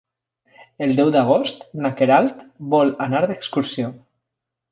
[0.85, 2.41] El deu d'agost na Queralt
[2.75, 3.93] vol anar d'excursió.